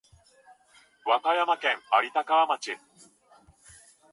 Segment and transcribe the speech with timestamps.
[1.05, 2.75] 和歌山県有田川町